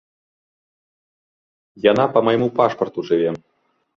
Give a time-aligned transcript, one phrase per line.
[1.91, 3.31] Яна па майму пашпарту жыве.